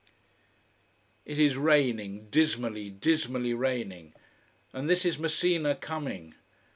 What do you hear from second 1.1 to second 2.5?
It is raining